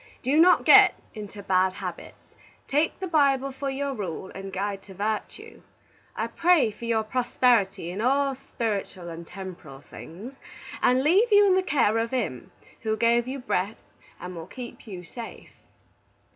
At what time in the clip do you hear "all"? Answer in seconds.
8.01-8.33